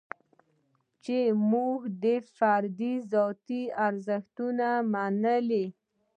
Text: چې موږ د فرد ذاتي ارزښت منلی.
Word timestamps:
چې 1.03 1.17
موږ 1.51 1.77
د 2.03 2.05
فرد 2.35 2.81
ذاتي 3.11 3.61
ارزښت 3.87 4.37
منلی. 4.93 5.65